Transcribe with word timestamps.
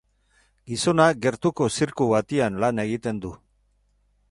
Gizonak 0.71 1.19
gertuko 1.25 1.67
zirku 1.75 2.09
batean 2.13 2.59
lan 2.65 2.85
egiten 2.87 3.23
du. 3.27 3.35